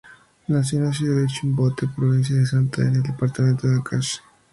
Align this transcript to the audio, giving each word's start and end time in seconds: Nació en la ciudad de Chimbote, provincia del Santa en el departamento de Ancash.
Nació 0.47 0.79
en 0.79 0.85
la 0.85 0.93
ciudad 0.93 1.21
de 1.21 1.27
Chimbote, 1.27 1.87
provincia 1.95 2.35
del 2.35 2.47
Santa 2.47 2.81
en 2.81 2.95
el 2.95 3.03
departamento 3.03 3.67
de 3.67 3.75
Ancash. 3.75 4.15